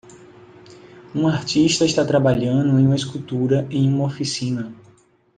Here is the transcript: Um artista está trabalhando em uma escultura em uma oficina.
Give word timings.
Um 1.13 1.27
artista 1.27 1.85
está 1.85 2.03
trabalhando 2.03 2.79
em 2.79 2.87
uma 2.87 2.95
escultura 2.95 3.67
em 3.69 3.87
uma 3.87 4.05
oficina. 4.07 4.73